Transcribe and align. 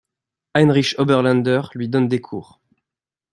Heinrich 0.55 0.95
Oberländer 0.97 1.61
lui 1.75 1.87
donne 1.87 2.07
des 2.07 2.21
cours. 2.21 2.59